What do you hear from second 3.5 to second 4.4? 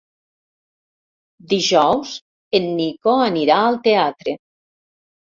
al teatre.